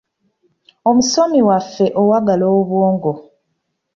Omusomi 0.89 1.39
waffe 1.47 1.85
owa 2.01 2.07
Wagala 2.09 2.45
Obwongo. 2.59 3.11